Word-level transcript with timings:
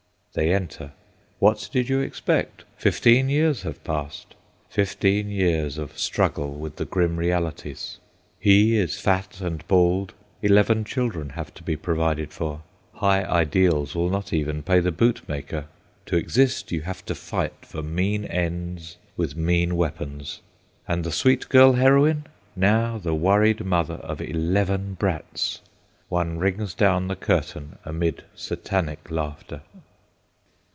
They 0.33 0.53
enter. 0.53 0.93
What 1.39 1.69
did 1.73 1.89
you 1.89 1.99
expect? 1.99 2.63
Fifteen 2.77 3.27
years 3.27 3.63
have 3.63 3.83
passed—fifteen 3.83 5.27
years 5.29 5.77
of 5.77 5.99
struggle 5.99 6.53
with 6.53 6.77
the 6.77 6.85
grim 6.85 7.17
realities. 7.17 7.97
He 8.39 8.77
is 8.77 8.97
fat 8.97 9.41
and 9.41 9.67
bald. 9.67 10.13
Eleven 10.41 10.85
children 10.85 11.31
have 11.31 11.53
to 11.55 11.63
be 11.63 11.75
provided 11.75 12.31
for. 12.31 12.61
High 12.93 13.25
ideals 13.25 13.93
will 13.93 14.09
not 14.09 14.31
even 14.31 14.63
pay 14.63 14.79
the 14.79 14.93
bootmaker. 14.93 15.65
To 16.05 16.15
exist 16.15 16.71
you 16.71 16.83
have 16.83 17.03
to 17.07 17.13
fight 17.13 17.65
for 17.65 17.83
mean 17.83 18.23
ends 18.23 18.95
with 19.17 19.35
mean 19.35 19.75
weapons. 19.75 20.39
And 20.87 21.03
the 21.03 21.11
sweet 21.11 21.49
girl 21.49 21.73
heroine! 21.73 22.25
Now 22.55 22.97
the 22.97 23.13
worried 23.15 23.65
mother 23.65 23.95
of 23.95 24.21
eleven 24.21 24.93
brats! 24.93 25.59
One 26.07 26.37
rings 26.37 26.73
down 26.73 27.09
the 27.09 27.17
curtain 27.17 27.77
amid 27.83 28.23
Satanic 28.33 29.11
laughter. 29.11 29.59